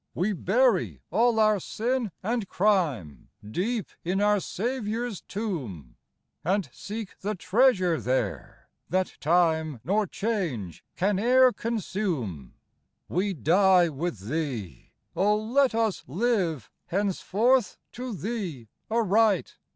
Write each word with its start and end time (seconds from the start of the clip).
We 0.15 0.33
bury 0.33 0.99
all 1.11 1.39
our 1.39 1.59
sin 1.59 2.11
and 2.23 2.47
crime 2.49 3.29
Deep 3.47 3.85
in 4.03 4.19
our 4.19 4.39
Saviour's 4.39 5.21
tomb, 5.21 5.95
And 6.43 6.67
seek 6.73 7.19
the 7.19 7.35
treasure 7.35 8.01
there, 8.01 8.71
that 8.89 9.13
time 9.19 9.79
Nor 9.83 10.07
change 10.07 10.83
can 10.95 11.19
e'er 11.19 11.53
consume. 11.53 12.55
We 13.09 13.35
die 13.35 13.89
with 13.89 14.27
Thee: 14.27 14.89
oh, 15.15 15.37
let 15.37 15.75
us 15.75 16.03
live 16.07 16.71
Henceforth 16.87 17.77
to 17.91 18.15
Thee 18.15 18.69
aright 18.89 19.55